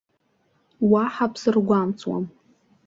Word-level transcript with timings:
Уаҳа 0.91 1.25
бсыргәамҵуам. 1.31 2.25